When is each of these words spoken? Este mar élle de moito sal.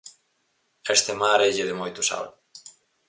Este 0.95 1.11
mar 1.21 1.39
élle 1.49 1.65
de 1.69 1.75
moito 1.79 2.01
sal. 2.09 2.25